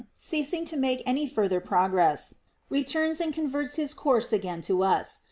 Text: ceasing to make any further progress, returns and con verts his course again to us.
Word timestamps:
ceasing 0.17 0.65
to 0.65 0.75
make 0.75 1.03
any 1.05 1.27
further 1.27 1.59
progress, 1.59 2.33
returns 2.71 3.21
and 3.21 3.35
con 3.35 3.47
verts 3.47 3.75
his 3.75 3.93
course 3.93 4.33
again 4.33 4.59
to 4.59 4.81
us. 4.81 5.19